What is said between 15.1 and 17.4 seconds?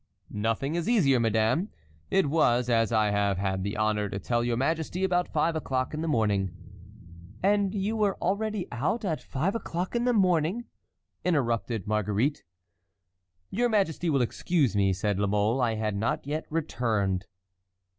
La Mole, "I had not yet returned."